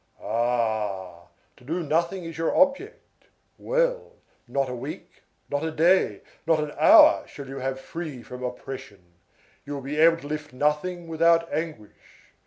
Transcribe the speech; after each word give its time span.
Ah! 0.19 1.25
To 1.57 1.63
do 1.63 1.83
nothing 1.83 2.23
is 2.23 2.35
your 2.35 2.55
object. 2.55 3.25
Well, 3.59 4.13
not 4.47 4.67
a 4.67 4.73
week, 4.73 5.21
not 5.47 5.63
a 5.63 5.69
day, 5.69 6.23
not 6.47 6.59
an 6.59 6.71
hour 6.79 7.23
shall 7.27 7.47
you 7.47 7.59
have 7.59 7.79
free 7.79 8.23
from 8.23 8.41
oppression. 8.43 9.03
You 9.63 9.75
will 9.75 9.81
be 9.81 9.97
able 9.99 10.17
to 10.17 10.27
lift 10.27 10.53
nothing 10.53 11.07
without 11.07 11.53
anguish. 11.53 12.31